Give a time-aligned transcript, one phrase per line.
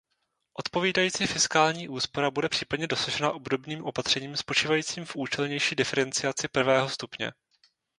[0.53, 7.31] Odpovídající fiskální úspora bude případně dosažena obdobným opatřením spočívajícím v účelnější diferenciaci prvého stupně.